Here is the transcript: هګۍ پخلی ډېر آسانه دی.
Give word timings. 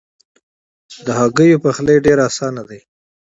هګۍ 1.17 1.51
پخلی 1.63 1.95
ډېر 2.05 2.17
آسانه 2.27 2.63
دی. 2.69 2.79